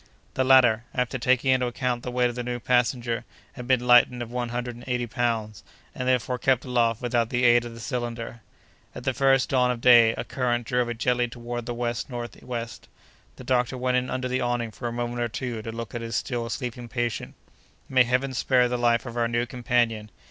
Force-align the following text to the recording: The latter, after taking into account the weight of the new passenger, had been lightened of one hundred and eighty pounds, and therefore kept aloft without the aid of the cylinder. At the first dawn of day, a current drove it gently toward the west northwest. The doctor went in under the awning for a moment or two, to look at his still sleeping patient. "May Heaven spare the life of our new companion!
The 0.33 0.43
latter, 0.43 0.83
after 0.95 1.19
taking 1.19 1.51
into 1.51 1.67
account 1.67 2.01
the 2.01 2.09
weight 2.09 2.27
of 2.31 2.35
the 2.35 2.41
new 2.41 2.59
passenger, 2.59 3.23
had 3.53 3.67
been 3.67 3.85
lightened 3.85 4.23
of 4.23 4.31
one 4.31 4.49
hundred 4.49 4.73
and 4.73 4.83
eighty 4.87 5.05
pounds, 5.05 5.63
and 5.93 6.07
therefore 6.07 6.39
kept 6.39 6.65
aloft 6.65 7.03
without 7.03 7.29
the 7.29 7.43
aid 7.43 7.65
of 7.65 7.75
the 7.75 7.79
cylinder. 7.79 8.41
At 8.95 9.03
the 9.03 9.13
first 9.13 9.49
dawn 9.49 9.69
of 9.69 9.79
day, 9.79 10.15
a 10.15 10.23
current 10.23 10.65
drove 10.65 10.89
it 10.89 10.97
gently 10.97 11.27
toward 11.27 11.67
the 11.67 11.75
west 11.75 12.09
northwest. 12.09 12.87
The 13.35 13.43
doctor 13.43 13.77
went 13.77 13.95
in 13.95 14.09
under 14.09 14.27
the 14.27 14.41
awning 14.41 14.71
for 14.71 14.87
a 14.87 14.91
moment 14.91 15.21
or 15.21 15.29
two, 15.29 15.61
to 15.61 15.71
look 15.71 15.93
at 15.93 16.01
his 16.01 16.15
still 16.15 16.49
sleeping 16.49 16.89
patient. 16.89 17.35
"May 17.87 18.03
Heaven 18.03 18.33
spare 18.33 18.67
the 18.67 18.77
life 18.79 19.05
of 19.05 19.17
our 19.17 19.27
new 19.27 19.45
companion! 19.45 20.09